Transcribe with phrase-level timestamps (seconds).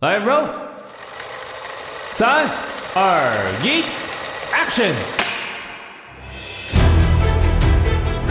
[0.00, 0.48] 来，roll，
[2.12, 2.46] 三、
[2.94, 3.20] 二、
[3.62, 3.84] 一
[4.50, 4.94] ，action！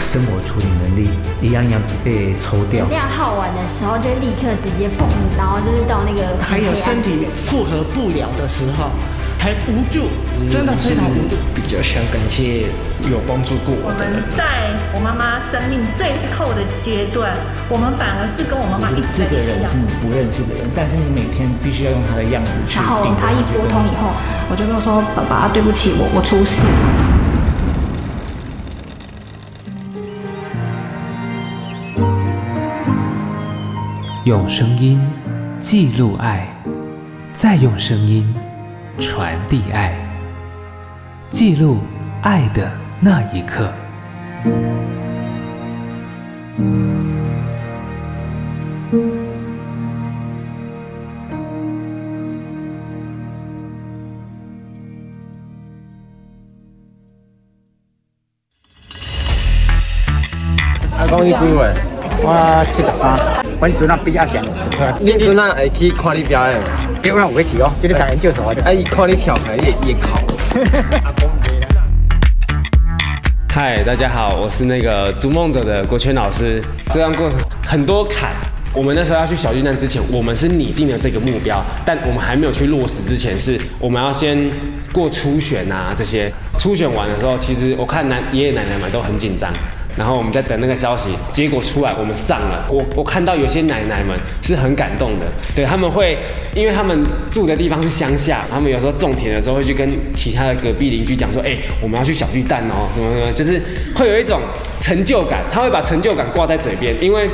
[0.00, 1.10] 生活处理能力
[1.40, 2.84] 一样一样被抽掉。
[2.86, 5.06] 量耗完的时候，就立刻直接蹦，
[5.38, 6.36] 然后就是到那个。
[6.42, 8.90] 还有身体负荷不了的时候，
[9.38, 10.08] 还无助，
[10.48, 11.36] 真的非常无助。
[11.54, 12.66] 比较想感谢
[13.10, 14.14] 有帮助过我的人。
[14.14, 17.36] 我们在我妈妈生命最后的阶段，
[17.68, 19.22] 我们反而是跟我妈妈一起。
[19.22, 22.76] 这个人是你不认识的人，但是你每天必须要用他的样子去。
[22.76, 24.10] 然后他一拨通以后，
[24.50, 26.66] 我就跟我说：“爸爸，对不起，我我出事。”
[34.24, 35.00] 用声音
[35.58, 36.46] 记录爱，
[37.32, 38.32] 再用声音
[39.00, 39.94] 传递爱，
[41.30, 41.78] 记录
[42.22, 43.70] 爱的那一刻。
[60.98, 61.72] 阿公，你几岁？
[62.22, 63.18] 我七十三。
[63.60, 64.42] 阮孙仔比较强，
[65.00, 66.60] 你孙仔会去看你表演？
[67.44, 68.52] 去哦，今日开研究所。
[68.64, 70.18] 哎，伊看你跳开也也考。
[73.48, 76.62] 嗨，大家好，我是那个逐梦者的国权老师。
[76.92, 78.30] 这段过程很多坎，
[78.74, 84.36] 我们那时候要去小巨蛋之前，我们是拟定了这个目标，但我们还没有去落实之前，是我们要先
[84.92, 86.32] 过初选啊这些。
[86.58, 89.52] 初选完的时候，其实我看男爷爷奶奶们都很紧张。
[89.96, 92.66] 然后我们在等那个消息，结果出来，我们上了。
[92.70, 96.16] 我我看到有些奶奶们是很感动的，对，他们会，
[96.54, 96.98] 因为他们
[97.30, 103.60] 住的地方是乡下，他们有时候种田的时候会去跟其他的隔壁邻居讲说，哎，我们要去小巨蛋哦，什么什么，就是
[103.94, 104.40] 会有一种
[104.80, 107.28] 成就感，他会把成就感挂在嘴边，因为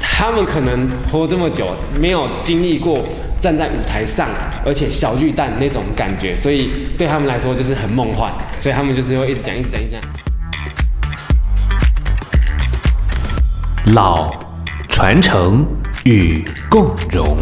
[0.00, 3.00] 他们可能活这么久，没有经历过
[3.40, 4.28] 站在舞台上，
[4.64, 10.31] 而且小巨蛋那种感觉，所以对他们来说就是很梦幻，所以他们就是会一直讲，一直讲，一直讲。
[13.94, 14.34] 老
[14.88, 15.66] 传承
[16.04, 17.36] 与共荣。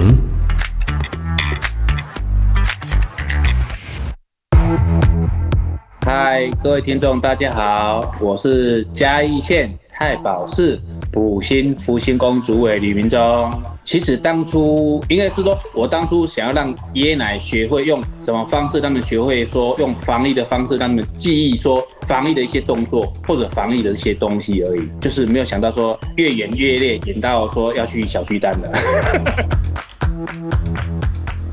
[6.04, 10.80] 嗨，各位听众，大家好，我是嘉义县太保市
[11.12, 13.50] 普心福兴宫主委吕明忠。
[13.82, 24.88] 其实当初应该是说，我当初想要让爷爷奶奶学会用什么方式，让他们学会说用防疫的方式，让他们记忆说防疫的一些动作或者防疫的一些东西而已。
[25.00, 28.70] 就是没有想到说越演越烈，演到说要去小巨蛋了。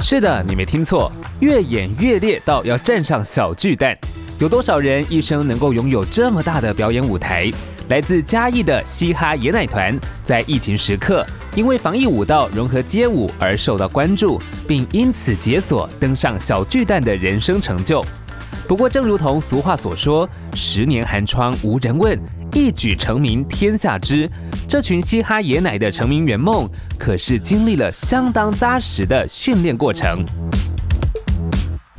[0.04, 3.98] 是的，你没听错，越演越烈到要站上小巨蛋。
[4.40, 7.52] 有多少人一生能够拥有这么大的表演舞台？
[7.90, 11.26] 来自嘉义的嘻哈野奶团，在疫情时刻，
[11.56, 14.38] 因为防疫舞蹈融合街舞而受到关注，
[14.68, 18.04] 并因此解锁登上小巨蛋的人生成就。
[18.68, 22.20] 不过，正如同俗话所说：“十年寒窗无人问，
[22.52, 24.30] 一举成名天下知。”
[24.68, 26.70] 这群嘻哈野奶的成名圆梦，
[27.00, 30.26] 可是经历了相当扎实的训练过程。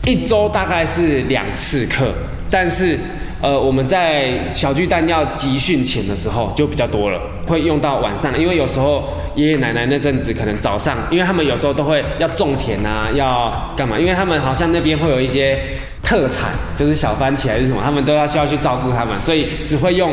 [0.05, 2.12] 一周大概是两次课，
[2.50, 2.99] 但是。
[3.41, 9.04] 呃，我们在小巨蛋要集训前的时候就比较多了，会用到晚上，因为有时候
[9.37, 13.97] 爷爷奶奶那阵子可能早上，因为他们有时候都会要种田啊，要干嘛？
[13.97, 15.56] 因为他们好像那边会有一些
[16.03, 20.12] 特产，就是小番茄还是什么，他们都要需要去照顾他们，所以只会用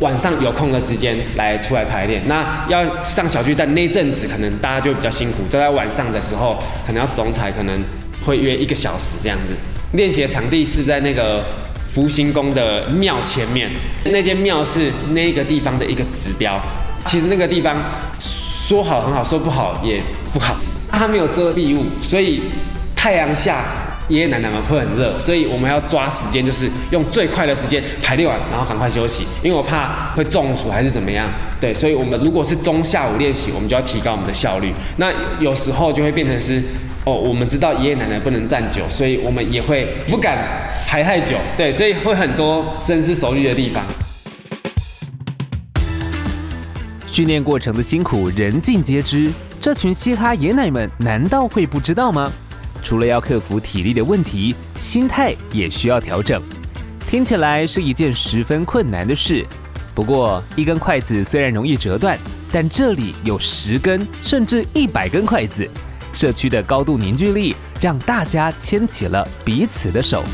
[0.00, 2.20] 晚上有空的时间来出来排练。
[2.26, 7.74] 那要上小巨蛋那阵子，可能大家就比较辛苦，就在晚上的时候，可能要总彩，可能
[8.26, 9.54] 会约一个小时这样子。
[9.92, 11.42] 练习的场地是在那个。
[11.88, 13.70] 福兴宫的庙前面，
[14.04, 16.60] 那间庙是那个地方的一个指标。
[17.06, 17.76] 其实那个地方
[18.20, 20.02] 说好很好，说不好也
[20.32, 20.56] 不好。
[20.90, 22.42] 它没有遮蔽物，所以
[22.94, 23.64] 太阳下
[24.08, 25.16] 爷爷奶奶们会很热。
[25.18, 31.28] 所以我们要抓时间，就是用最快的时间排列完，然后赶快休息，因为我怕会中暑还是怎么样。
[31.60, 34.72] 对，所以我们如果是中下午练习，我们就要提高我们的效率。
[34.96, 36.62] 那有时候就会变成是。
[37.06, 40.44] 哦，我们知道爷爷奶奶不能站久，所以我们也会不敢
[40.88, 41.36] 排太久。
[41.56, 43.84] 对，所以会很多深思熟虑的地方。
[47.06, 49.30] 训练过程的辛苦，人尽皆知。
[49.60, 52.28] 这群嘻哈爷奶们难道会不知道吗？
[52.82, 56.42] 除了要克服体力的问题，心态也需要调整。
[57.08, 59.46] 听起来是一件十分困难的事。
[59.94, 62.18] 不过，一根筷子虽然容易折断，
[62.50, 65.70] 但这里有十根甚至一百根筷子。
[66.16, 70.24] 社区的高度凝聚力让大家牵起了彼此的手。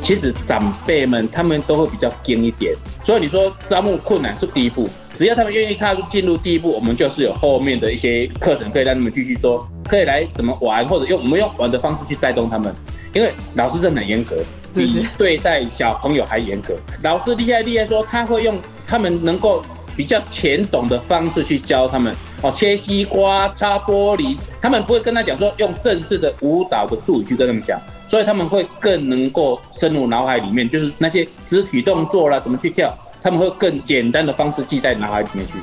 [0.00, 4.88] 其实长辈们他们都会比较硬一点，所以你说招募困难是第一步，
[5.18, 12.74] 只要他们愿意踏入进入第一步，我们就是有后面的一些课程可以让他们继续说可以来怎么玩，或者用我们用玩的方式去带动他们。
[13.12, 14.36] 因为老师真的很严格，
[14.74, 16.74] 比对待小朋友还严格。
[17.02, 18.56] 老师厉害厉害，说他会用
[18.86, 19.62] 他们能够
[19.96, 35.54] 比较浅懂的方式去教他们哦，切西瓜、擦玻璃，他们不会跟他讲说用正式的舞蹈的术语去跟他们讲，所以他们会更能够深入脑海里面，就是那些肢体动作啦，怎么去跳，他们会更简单的方式记在脑海里面去。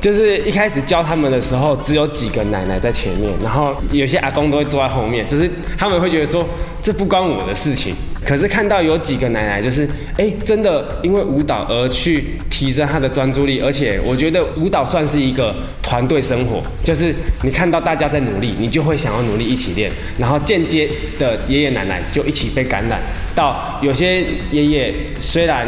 [0.00, 6.44] 就是一开始教他们的时候，只有几个奶奶在前面，然后有些阿公都会坐在后面，就是他们会觉得说
[6.82, 7.94] 这不关我的事情。
[8.28, 9.88] 可是看到有几个奶奶，就是
[10.18, 20.86] 哎，真的因为舞蹈而去提升她的专注力，而且我觉得舞蹈算是一个团队生活，就是你看到大家在努力，你就会想要努力一起练，然后间接
[21.18, 23.00] 的爷爷奶奶就一起被感染
[23.34, 23.80] 到。
[23.80, 24.22] 有些
[24.52, 25.66] 爷爷虽然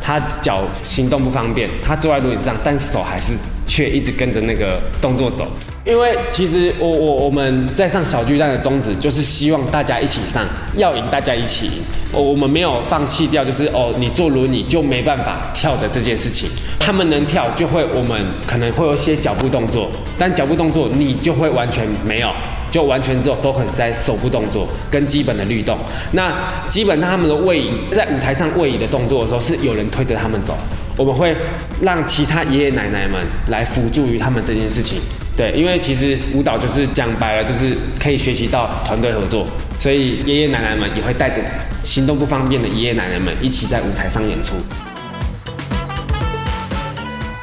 [0.00, 3.32] 他脚行动不方便，他坐在轮椅上，但手还是。
[3.68, 5.44] 却一直跟着那个动作走，
[5.86, 10.44] 因为其实我我我们在上小巨蛋的宗旨就是希望大家一起上，
[10.76, 11.72] 要赢大家一起赢。
[12.12, 16.48] 我我们没有放弃掉，就是哦，你坐轮椅就没办法跳的这件事情。
[16.80, 19.88] 他们能跳，就会我们可能会有一些脚步动作，
[20.18, 22.32] 但脚步动作你就会完全没有，
[22.68, 25.78] 就完全只有 focus 在手部动作跟基本的律动。
[26.14, 26.32] 那
[26.68, 30.56] 基本上他们的位移在舞台上位移的动作的时候，是有人推着他们走。
[30.96, 31.32] 我们会
[31.80, 34.98] 让其他爷爷奶奶们来辅助于他们这件事情，
[35.36, 39.46] 对，因为其实舞蹈就是讲白了，就是可以学习到团队合作，
[39.78, 41.36] 所以爷爷奶奶们也会带着
[41.82, 44.54] 行动不方便的爷爷奶奶们一起在舞台上演出。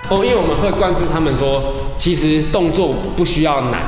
[0.09, 3.81] 哦，因为我们会灌输他们说，其实动作不需要难，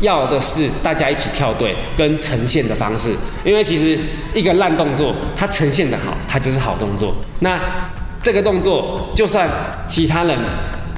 [0.00, 3.10] 要的是大家一起跳对跟呈现的方式。
[3.44, 3.96] 因为其实
[4.34, 7.14] 一个烂动作，它呈现得好，它就是好动作。
[7.38, 7.60] 那
[8.20, 9.48] 这个动作，就算
[9.86, 10.36] 其他人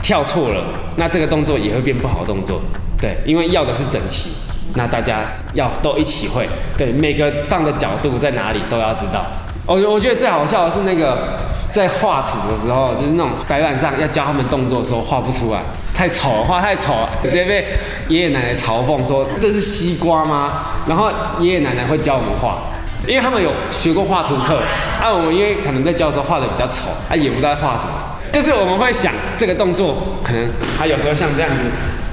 [0.05, 0.63] 跳错了，
[0.97, 2.61] 那这个动作也会变不好动作。
[3.01, 4.31] 对，因为要的是整齐，
[4.75, 5.23] 那大家
[5.55, 6.47] 要都一起会。
[6.77, 9.25] 对，每个放的角度在哪里都要知道。
[9.65, 11.39] 我我觉得最好笑的是那个
[11.73, 15.61] 在画图的时候，就是那种白板上要教他们动作的时候画不出来，
[15.95, 17.67] 太丑了，画太丑了，直接被
[18.09, 20.67] 爷爷奶奶嘲讽说这是西瓜吗？
[20.87, 21.11] 然后
[21.41, 22.59] 爷爷奶奶会教我们画。
[23.07, 24.63] 因为他们有学过画图课，
[24.99, 27.93] 啊，我们因为可能在教的时候画的比较丑，啊，也不知道画什么，
[28.35, 30.45] 就是我们会想这个动作，可能
[30.77, 31.67] 他有时候像这样子，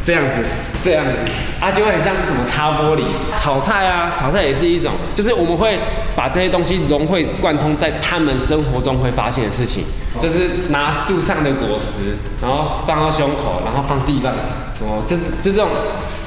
[0.06, 0.44] 这样子，
[0.84, 1.18] 这样子，
[1.60, 3.02] 啊，就会很像是什么擦玻璃、
[3.36, 5.80] 炒菜啊，炒菜也是一种，就是我们会
[6.16, 9.84] 把这些东西融会贯通在他们生活中会发现的事情，
[10.20, 14.32] 就是拿树上的果实，然后放到胸口，然后放地板，
[14.78, 15.70] 什么，就是就这种。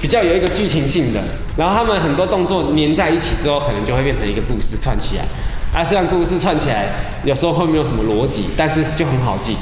[0.00, 1.20] 比较有一个剧情性的，
[1.56, 5.24] 然后他们很多动作粘在一起之后，可能就会变成一个故事串起来。
[5.72, 6.88] 啊，虽然故事串起来
[7.24, 9.56] 有时候会没有什么逻辑，但是就很好记。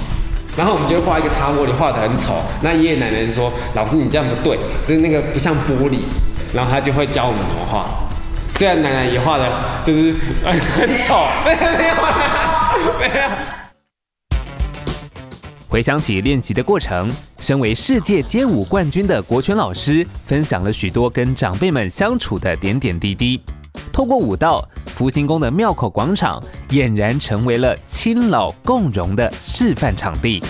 [0.57, 2.43] 然后我们就会画一个擦玻璃，画的很丑。
[2.61, 6.01] 那爷爷奶奶就说：“老师，你这样不对，就是那个不像玻璃。”
[6.53, 7.89] 然后他就会教我们怎么画。
[8.55, 9.49] 虽然奶奶也画的
[9.83, 10.15] 就是
[10.45, 11.95] 很很丑，没有没有
[13.01, 13.31] 没有。
[15.71, 17.11] 回想起练习的过程，
[17.41, 23.41] 身为世界街舞冠军的国权老师分享了许多跟长辈们相处的点点滴滴。
[23.91, 24.63] 透过舞蹈，
[25.03, 30.41] 福兴宫的庙口广场俨然成为了亲老共融的示范场地。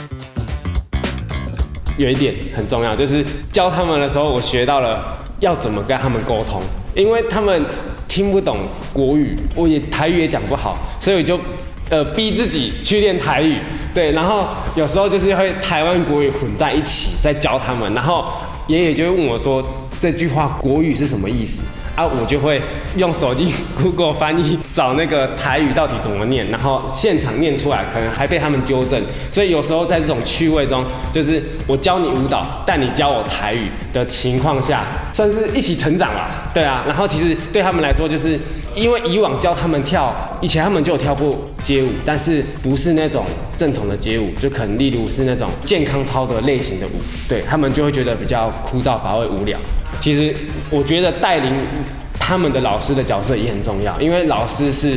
[1.96, 6.60] 有一点很重要，就是教他们的时候，我学到了要怎么跟他们沟通，
[6.94, 7.64] 因为他们
[8.06, 8.58] 听不懂
[8.92, 11.40] 国语，我也台语也讲不好，所以我就。
[11.88, 13.58] 呃，逼自己去练台语，
[13.92, 18.26] 对，然后有时候就是会台湾国语混在一起在教他们，然后
[18.66, 19.66] 爷爷就会问我说，
[19.98, 21.62] 这句话国语是什么意思？
[21.94, 22.60] 啊，我就会
[22.96, 28.98] 用手机 Google 翻译找那个台语到底怎么念，然后现场念出来，可能还被他们纠正。
[29.30, 36.30] 所以有时候在这种趣味中，就是我教你舞蹈，但你教我台语的情况下，算是一起成长了。
[36.54, 38.40] 对啊，然后其实对他们来说，就是
[38.74, 43.26] 因为以往教他们跳，以前他们就有跳过街舞，但是不是那种
[43.58, 46.92] 正统的街舞，就可能例如是那种健康操的类型的舞，
[47.28, 49.58] 对他们就会觉得比较枯燥乏味、无聊。
[49.98, 50.34] 其实
[50.70, 51.52] 我觉得带领
[52.18, 54.96] 他们的老师的角色也很重要，因为老师是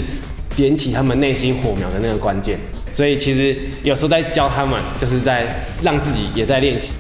[0.56, 2.58] 点起他们内心火苗的那个关键。
[2.92, 6.94] 所以其实有时候在教他们，就是在让自己也在练习。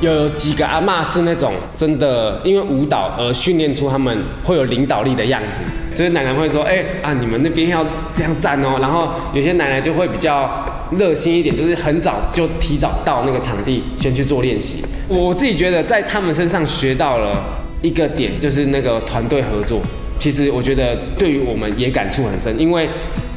[0.00, 5.64] 有几个阿嬷是那种真的因为舞蹈而训练出他们会有领导力的样子，
[5.94, 14.84] 所以奶奶会说：“哎啊，你们那边要这样站哦。”然后有些奶奶就会比较热心一点，就是很早就提早到那个场地先去做练习。
[15.08, 17.42] 我自己觉得在他们身上学到了
[17.82, 19.80] 一个点，就是那个团队合作。
[20.18, 22.88] 其实我觉得对于我们也感触很深，因为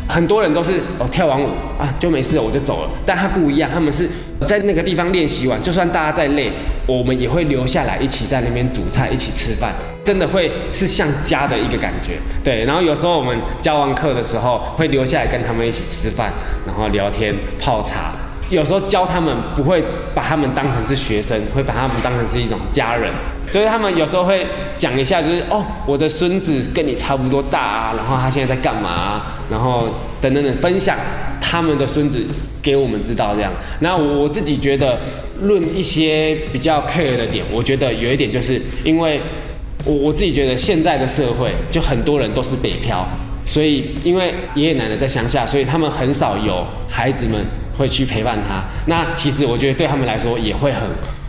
[0.07, 2.89] 很多人都是哦跳完舞啊就没事了，我就走了。
[3.05, 4.07] 但他不一样，他们是
[4.47, 6.51] 在那个地方练习完，就算大家再累，
[6.85, 9.73] 我们也会留下来一起在那边煮菜，一起吃饭，
[10.07, 12.13] 真的会是像家的一个感觉。
[12.41, 16.31] 对，然后有时候我们教完课的时候会留下来跟他们一起吃饭，
[16.65, 18.13] 然后聊天泡茶。
[18.49, 19.83] 有时候教他们不会
[20.15, 23.11] 把他们当成是学生，会把他们当成是一种家人。
[23.51, 24.47] 就是他们有时候会
[24.77, 29.89] 讲一下，就是哦，我的孙子跟你差不多大啊，然后他现在在干嘛，然后
[30.21, 30.97] 等等等分享
[31.41, 32.23] 他们的孙子
[32.61, 33.51] 给我们知道这样。
[33.81, 34.97] 那我自己觉得，
[35.41, 39.21] 论一些比较 care 的点，我觉得有一点就是因为
[39.87, 43.07] 我我自己觉得现在的社会就很多人都是北漂，
[43.45, 47.39] 所以因为爷爷奶奶在乡下，所以他们很少有孩子们
[47.77, 48.61] 会去陪伴他。
[48.85, 50.81] 那其实我觉得对他们来说也会很。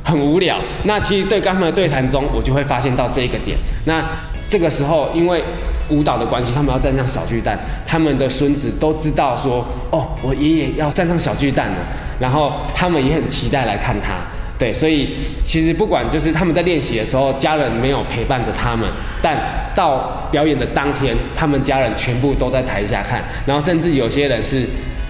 [0.05, 3.55] 很无聊，那其实对跟他们的对谈中，我就会发现到这一个点。
[3.85, 4.03] 那
[4.49, 5.45] 这个时候，因为
[5.91, 11.77] 舞蹈的关系，他们要站上小巨蛋，他们的孙子都知道说，哦，我爷爷要站上小巨蛋了，
[12.19, 14.15] 然后他们也很期待来看他。
[14.59, 15.11] 对，所以
[15.43, 18.89] 其实不管就是他们在练习的时候，家人没有陪伴着他们，
[19.23, 19.37] 但
[19.75, 24.67] 到表演的当天，他们家人全部都在台下看，然后甚至有些人是。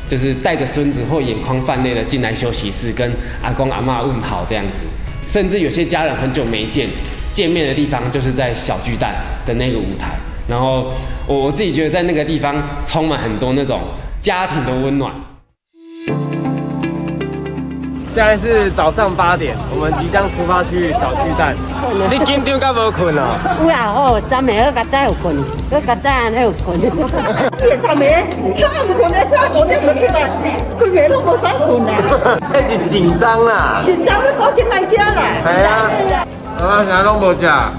[0.09, 3.13] 就是带着孙子或眼眶泛泪的进来休息室，跟
[3.43, 4.87] 阿公阿嬷问好这样子，
[5.27, 6.89] 甚至有些家人很久没见，
[7.31, 9.15] 见面的地方就是在小巨蛋
[9.45, 10.13] 的那个舞台，
[10.49, 10.95] 然后
[11.27, 13.83] 我我自己觉得在那个地方充满很多那种
[14.19, 15.13] 家庭的温暖。
[18.19, 21.55] 现在是早上八点，我们即将出发去小巨蛋。
[22.11, 23.39] 你今天敢无困啊？
[23.63, 25.37] 有啦，哦，昨暝个早有困，
[25.71, 26.81] 个早还有困。
[26.81, 26.99] 你昨
[27.95, 28.19] 暝
[28.59, 30.19] 早有困的，早五点出去啦，
[30.77, 31.95] 规暝拢无啥困啦。
[32.53, 33.83] 这是紧张啦。
[33.87, 35.23] 紧张你早点来家啦。
[35.39, 36.27] 系啊。
[36.59, 37.47] 啊，啥拢无食？
[37.47, 37.71] 啊，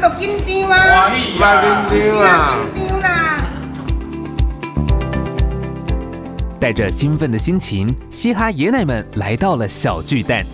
[0.00, 1.10] 都紧张啊。
[1.10, 1.42] 不
[1.92, 2.54] 紧张啊。
[6.60, 10.44] 带着兴奋的心情，嘻哈爷奶们来到了小巨蛋。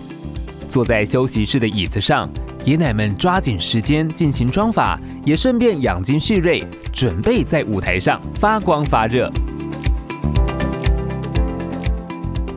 [0.69, 2.29] 坐在休息室的椅子上，
[2.63, 9.31] 爷奶们抓紧时间进行妆发，也顺便养精蓄锐，准备在舞台上发光发热。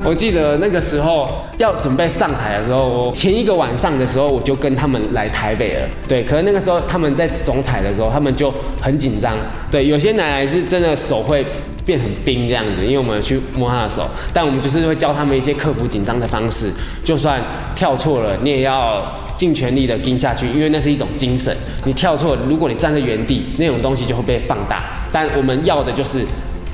[0.05, 5.89] 我记得那个时候要准备上台的时候，我前一个晚上的时候，我就跟他们来台北了。
[6.07, 9.35] 对，可能那个时候他们在总彩的时候，他们就很紧张。
[9.71, 11.47] 对，有些奶奶是真的手会。
[11.89, 16.71] 变很冰这样子，因为我们去摸他的手，但我们就是会教他们一些克服紧张的方式。
[17.03, 17.41] 就算
[17.75, 19.03] 跳错了，你也要
[19.39, 21.57] 尽全力的跟下去，因为那是一种精神。
[21.87, 24.85] 你跳错，如果你站在原地，那种东西就会被放大。
[25.11, 26.23] 但我们要的就是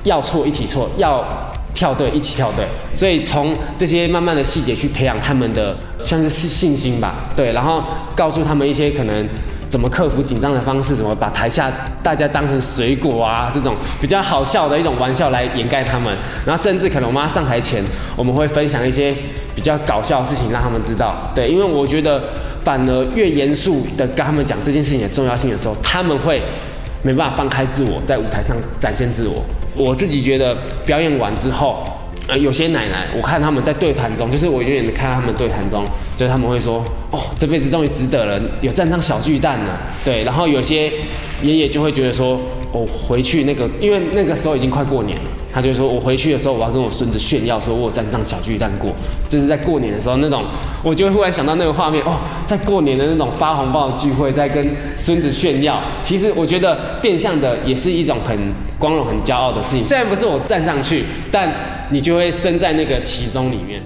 [0.03, 1.25] 要错一起错，要
[1.73, 2.67] 跳对一起跳对。
[2.97, 7.85] 所以从这些慢慢的细节去培养他们的像是信心吧，对，然后
[8.17, 9.25] 告诉他们一些可能。
[9.75, 10.95] 怎么克服紧张的方式？
[10.95, 11.69] 怎么把台下
[12.01, 13.51] 大家当成水果啊？
[13.53, 16.17] 这种比较好笑的一种玩笑来掩盖他们。
[16.47, 17.83] 然后甚至可能我们上台前，
[18.15, 19.13] 我们会分享一些
[19.53, 21.29] 比较搞笑的事情，让他们知道。
[21.35, 22.23] 对，因为我觉得
[22.63, 26.41] 反而越严肃的跟他们讲这件事情的重要性的时候，他们会
[27.03, 29.43] 没办法放开自我，在舞台上展现自我。
[29.75, 31.85] 我自己觉得表演完之后。
[32.27, 35.85] 呃，有些奶奶，我看他们在对谈中，就是我远远的看他们对谈中，
[36.17, 40.25] 就是他们会说，哦，这辈子终于值得了，有站上小巨蛋了，对。
[40.25, 40.91] 然后有些
[41.43, 42.41] 爷爷就会觉得说，
[42.75, 45.25] 我回去那个，因为那个时候已经快过年了。
[45.53, 48.91] 他就说：“我回去的时候，我要跟我孙子炫耀，说我有站上小巨蛋过。
[49.29, 50.43] 就是在过年的时候那种，
[50.83, 55.81] 我就会忽然想到那个画面哦，在过年的那种发红包的聚会，在跟孙子炫耀。
[56.03, 58.37] 其实我觉得变相的也是一种很
[58.81, 59.87] 光荣、很骄傲的事情。
[59.87, 61.49] 虽然不是我站上去，但
[61.91, 63.81] 你就会身在那个其中里面。”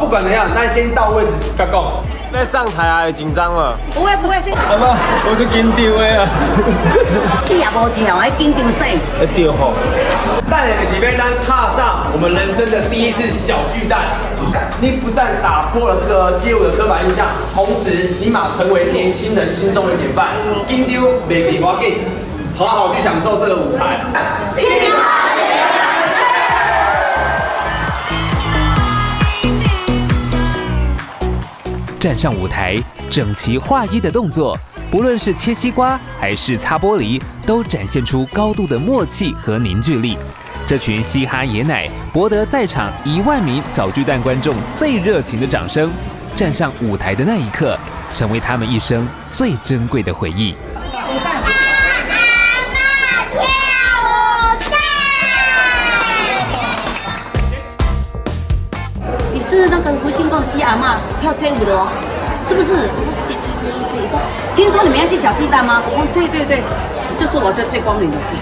[0.00, 1.28] 不管怎样，但先到位置
[1.58, 2.02] 再讲。
[2.32, 3.76] 那上台啊，紧张了？
[3.92, 4.54] 不会不会，先。
[4.54, 4.96] 阿妈，
[5.28, 6.26] 我就紧张的啊。
[7.46, 8.80] 你也无跳，还紧张死。
[9.20, 9.74] 会跳吼。
[10.48, 14.16] 带领的起飞单踏上我们人生的第一次小巨蛋。
[14.80, 20.28] 你不但打破了这个街舞的刻板印象，同时你马成为年轻人心中的典范。
[20.66, 22.08] 紧张，别给我紧，
[22.56, 24.00] 好好去享受这个舞台。
[32.00, 34.58] 站上舞台，整齐划一的动作，
[34.90, 40.16] 不论是切西瓜还是擦玻璃，都展现出高度的默契和凝聚力。
[40.66, 45.92] 这群嘻哈爷奶博得在场一万名小巨蛋观众最热情的掌声。
[46.34, 47.78] 站上舞台的那一刻，
[48.10, 50.54] 成为他们一生最珍贵的回忆。
[59.50, 61.88] 是那个福星公司阿嬷跳街舞的哦，
[62.46, 62.88] 是不是？
[64.54, 65.82] 听说你们要去小巨蛋吗？
[65.88, 66.62] 哦，对对对，
[67.18, 68.38] 就是我觉得最光明的事情。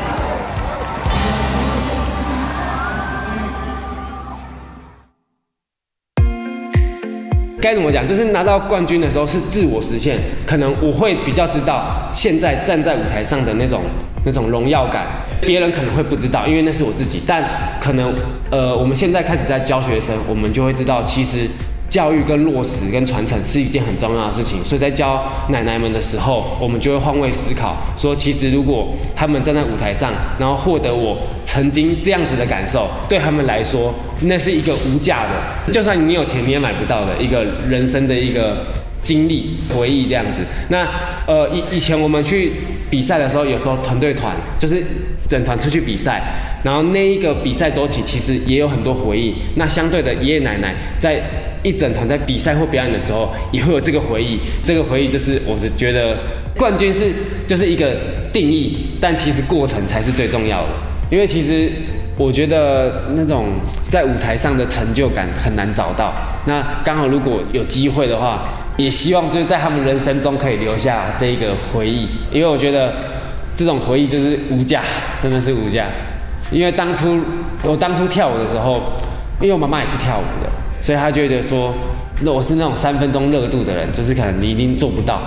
[7.59, 8.07] 该怎么讲？
[8.07, 13.81] 就是拿到冠军的时候是自我实现，可能我会比较知道现在站在舞台上的那种
[14.27, 15.07] 那种荣耀感，
[15.41, 17.21] 别人可能会不知道，因为那是我自己。
[17.27, 17.43] 但
[17.81, 18.15] 可能
[18.51, 21.49] 呃，我们现在开始在教学生，我们就会知道其实。
[21.89, 31.17] 教育跟落实跟传承是一件很重要的事情，所以在教奶奶们的时候，我们就会换位思考，说其实如果他们站在舞台上，然后获得我
[31.47, 38.67] 曾经这样子的感受，对他们来说，那是一个无价的，就算你有钱你也买不到的一个人生的一个
[39.09, 40.43] 经历回忆这样子。
[40.69, 40.87] 那
[41.27, 42.53] 呃以以前我们去
[42.91, 44.83] 比赛的时候，有时候团队团就是
[45.27, 46.21] 整团出去比赛，
[46.63, 49.35] 然后那一个比赛周期其实也有很多回忆。
[49.57, 51.23] 那相对的爷爷奶奶在
[51.63, 54.39] 一整团在比赛或表演的时候，也会有这个回忆。
[54.63, 56.19] 这个回忆就是，我是觉得
[56.59, 57.11] 冠军是
[57.47, 57.97] 就是一个
[58.31, 60.69] 定义，但其实过程才是最重要的。
[61.11, 61.73] 因为其实
[62.19, 63.47] 我觉得那种
[63.89, 66.13] 在舞台上的成就感很难找到。
[66.47, 68.49] 那刚好如果有机会的话，
[68.79, 72.09] 也希望就是在他们人生中可以留下这一个回忆。
[72.33, 72.95] 因为我觉得
[73.55, 74.81] 这种回忆就是无价，
[75.21, 75.85] 真的是无价。
[76.51, 77.21] 因为当初
[77.65, 78.81] 我当初跳舞的时候，
[79.41, 80.49] 因为我妈妈也是跳舞的。
[80.81, 81.75] 所以她觉得说，
[82.23, 85.21] 那我是那种三分钟热度的人，就是可能你一定做不到。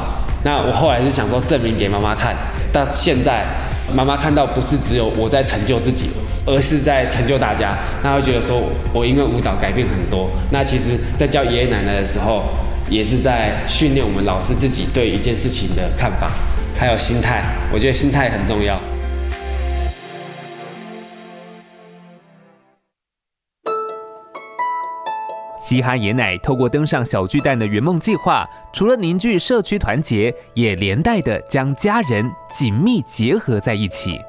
[0.43, 2.33] 那我后来是想说证明给妈妈看，
[2.71, 3.45] 到现在
[3.93, 6.09] 妈妈看到不是只有我在成就自己，
[6.45, 7.77] 而是在成就大家。
[8.01, 8.61] 那会觉得说
[8.93, 10.29] 我因为舞蹈改变很多。
[10.51, 12.43] 那其实，在教爷爷奶奶的时候，
[12.91, 16.29] 也是在训练我们老师自己对一件事情的看法，
[16.77, 17.41] 还有心态。
[17.73, 18.77] 我觉得心态很重要。
[25.57, 34.19] 嘻哈爷奶透过登上小巨蛋的圆梦计划，除了凝聚社区团结，也连带的将家人紧密结合在一起。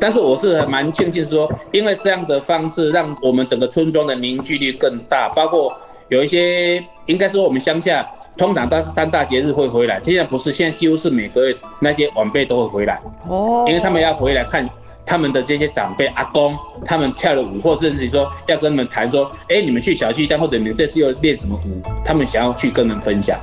[0.00, 5.28] 但是我是蛮庆幸说，因为这样的方式，让我们整个村庄的凝聚力更大。
[5.28, 5.72] 包括
[6.14, 14.68] 有一些，应该说我们乡下通常都是三大节日会回来，现在不是，现在几乎是每个月那些晚辈都会回来哦，因为他们要回来看。
[15.06, 21.82] 他们的这些长辈阿公，他们跳了舞，或者是说要跟他们谈说，哎，你们去小巨蛋，或者你们这次又练什么舞？
[22.02, 23.38] 他们想要去跟人分享。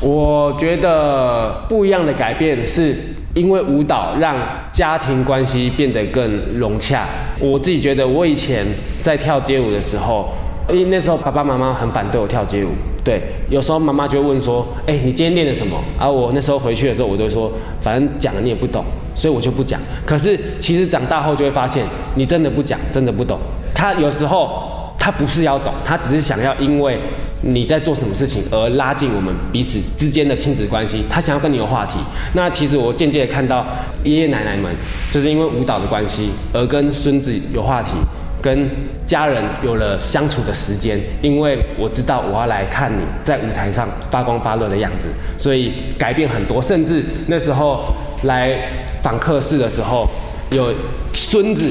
[0.00, 2.94] 我觉得不一样的改变，是
[3.34, 4.36] 因为舞蹈让
[4.70, 7.04] 家庭关系变得更融洽。
[7.40, 8.64] 我自己觉得，我以前
[9.02, 10.28] 在跳街舞的时候，
[10.68, 12.68] 因为那时候爸爸妈妈很反对我跳街舞。
[13.04, 18.84] 对，有时候妈妈就会问说：“哎，你今天练的什么？”而我那时候回去的时候，我都会说：“反正讲了你也不懂，
[19.14, 21.84] 所以我就不讲。”可是其实长大后就会发现，
[22.14, 23.38] 你真的不讲，真的不懂。
[23.74, 26.98] 他有时候他不是要懂，他只是想要因为
[27.42, 31.04] 你在做什么事情而拉近我们彼此之间的亲子关系。
[31.08, 31.98] 他想要跟你有话题。
[32.34, 33.66] 那其实我渐渐看到
[34.04, 34.70] 爷爷奶奶们
[35.10, 37.96] 就是因为舞蹈的关系而跟孙子有话题。
[38.40, 38.70] 跟
[39.04, 46.62] 家人有了相处的时间，因为我知道我要来看你在舞台上发光发热的样子，所以改变很多。
[46.62, 48.68] 甚至那时候来
[49.02, 50.08] 访客室的时候，
[50.50, 50.72] 有
[51.12, 51.68] 孙子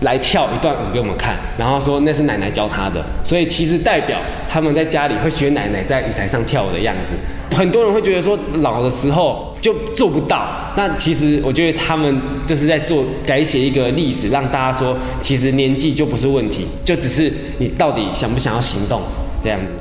[0.00, 7.14] 来跳一段舞给我们看，然后说那是奶奶教他的，所以其实代表他们在家里会学奶奶在舞台上跳舞的样子。
[7.56, 19.00] 很多人会觉得说老的时候就做不到，那其实我觉得他们就是在做改写一个历史，让大家说其实年纪就不是问题，就只是你到底想不想要行动
[19.42, 19.72] 这样子。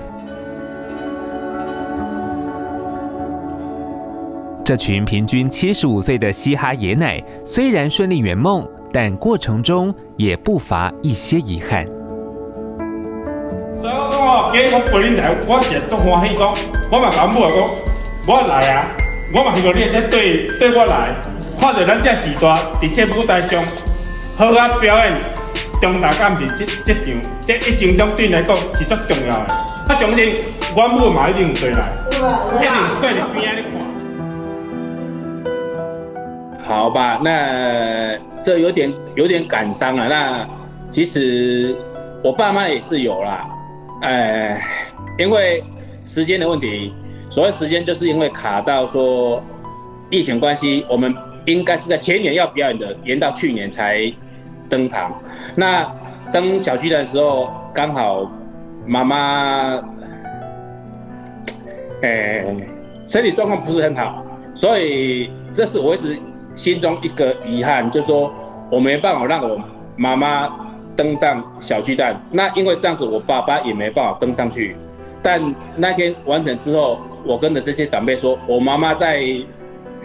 [4.64, 11.84] 这群平均七十五岁的嘻哈爷奶虽然顺利圆梦，但过程中也不乏一些遗憾。
[13.82, 16.54] 我今日我陪恁来，我是欢喜讲，
[16.92, 17.58] 我嘛甲阮母讲，
[18.28, 18.86] 我来啊，
[19.36, 21.12] 我嘛希望你会对对我来，
[21.60, 22.48] 看着咱这时代
[22.80, 23.60] 伫这舞台上
[24.38, 25.18] 好啊表演，
[25.82, 29.48] 重大感是这这场，这一生中对你来讲是足重要的。
[29.90, 30.36] 我相信
[30.78, 32.70] 我母嘛一定会来，一定
[33.02, 33.82] 对着边仔咧看。
[36.66, 40.08] 好吧，那这有点有点感伤了。
[40.08, 40.48] 那
[40.90, 41.76] 其实
[42.24, 43.50] 我爸妈也是有啦。
[44.02, 44.62] 哎，
[45.18, 45.64] 因为
[46.06, 46.94] 时间的问题，
[47.30, 49.42] 所谓时间就是因为卡到说
[50.10, 54.12] 疫情关系，我们应该是在前年要表演的，延到去年才
[54.68, 55.18] 登堂。
[55.56, 55.90] 那
[56.32, 58.30] 登小巨蛋的时候，刚好
[58.86, 59.82] 妈妈，
[62.02, 62.46] 哎，
[63.06, 66.20] 身体状况不是很好，所以这是我一直
[66.56, 68.34] 心中一个遗憾，就是说
[68.70, 69.60] 我没办法让我
[69.96, 70.50] 妈妈。
[70.96, 74.76] 登上小巨蛋，那因为这样子，我爸爸也没办法登上去。
[75.24, 75.42] 但
[75.76, 79.24] 那天完成之后，我跟着这些长辈说，我妈妈在，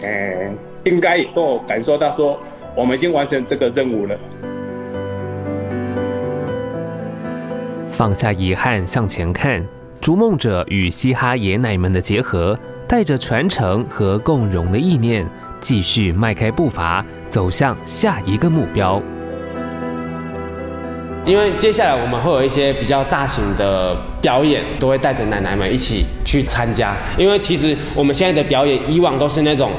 [0.01, 0.51] 呃，
[0.85, 2.39] 应该也都有感受到说，
[2.75, 4.17] 我们已经完成这个任务了。
[7.87, 9.63] 放下遗憾，向前看。
[10.01, 12.57] 逐梦者与嘻哈爷奶们的结合，
[12.87, 15.23] 带着传承和共融的意念，
[15.59, 19.01] 继续迈开步伐，走向下一个目标。
[21.25, 26.95] 因为接下来我们会有一些比较大型的表演，都会带着奶奶们一起去参加。
[27.17, 29.69] 因为其实我们现在的表演，以往都是那种，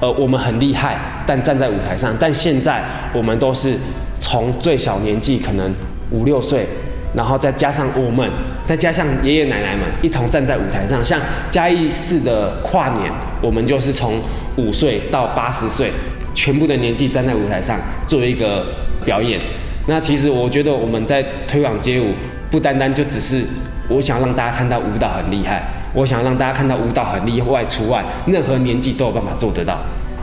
[0.00, 2.14] 呃，我们很厉害，但站在舞台上。
[2.20, 3.74] 但现在我们都是
[4.20, 5.72] 从最小年纪，可能
[6.10, 6.66] 五六岁。
[7.14, 8.30] 然后再加上我们，
[8.66, 11.18] 再加上爷爷奶奶们一同站在舞台上，像
[11.50, 14.20] 嘉义市的跨年，我们就是从
[14.56, 15.90] 五岁到八十岁，
[16.34, 18.66] 全部的年纪站在舞台上做一个
[19.04, 19.40] 表演。
[19.86, 22.08] 那其实我觉得我们在推广街舞，
[22.50, 23.42] 不单单就只是
[23.88, 25.62] 我想让大家看到舞蹈很厉害，
[25.94, 29.78] 我想让大家看到舞蹈很厉害除外，任何年纪都有办法做得到。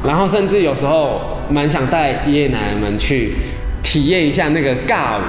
[0.05, 3.33] 然后甚至有时候蛮想带爷爷奶奶们去
[3.81, 5.21] 体验一下那个尬舞。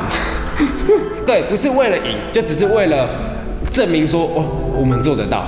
[1.26, 3.08] 对，不是为了赢，就只是为了
[3.68, 4.46] 证明说，哦，
[4.78, 5.44] 我们做得到。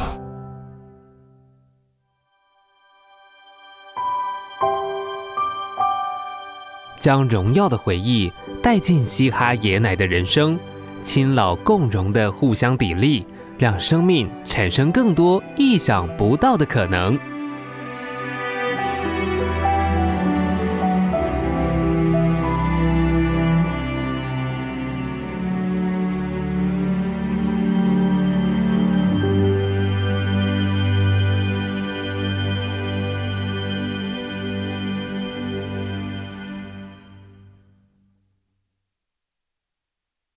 [6.98, 10.58] 将荣耀的回忆带进嘻哈爷奶的人生，
[11.04, 13.24] 亲老共荣的互相砥砺，
[13.56, 17.16] 让生命产生更多意想不到的可能。